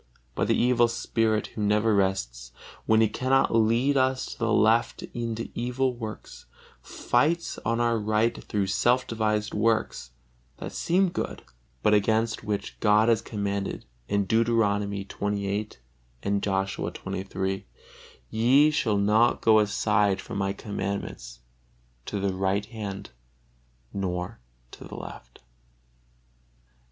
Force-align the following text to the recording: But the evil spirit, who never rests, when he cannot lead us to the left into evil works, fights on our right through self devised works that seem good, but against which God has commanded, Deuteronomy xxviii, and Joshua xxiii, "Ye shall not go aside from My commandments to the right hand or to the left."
But 0.33 0.47
the 0.47 0.57
evil 0.57 0.87
spirit, 0.87 1.45
who 1.53 1.61
never 1.61 1.93
rests, 1.93 2.51
when 2.87 3.01
he 3.01 3.07
cannot 3.07 3.53
lead 3.55 3.97
us 3.97 4.25
to 4.25 4.39
the 4.39 4.51
left 4.51 5.03
into 5.13 5.49
evil 5.53 5.93
works, 5.95 6.47
fights 6.81 7.59
on 7.59 7.79
our 7.79 7.99
right 7.99 8.43
through 8.45 8.65
self 8.65 9.05
devised 9.05 9.53
works 9.53 10.09
that 10.57 10.71
seem 10.71 11.09
good, 11.09 11.43
but 11.83 11.93
against 11.93 12.43
which 12.43 12.79
God 12.79 13.09
has 13.09 13.21
commanded, 13.21 13.85
Deuteronomy 14.09 15.05
xxviii, 15.07 15.69
and 16.23 16.41
Joshua 16.41 16.91
xxiii, 16.91 17.67
"Ye 18.31 18.71
shall 18.71 18.97
not 18.97 19.41
go 19.41 19.59
aside 19.59 20.19
from 20.19 20.39
My 20.39 20.51
commandments 20.51 21.41
to 22.07 22.19
the 22.19 22.33
right 22.33 22.65
hand 22.65 23.11
or 23.93 24.39
to 24.71 24.83
the 24.83 24.95
left." 24.97 25.41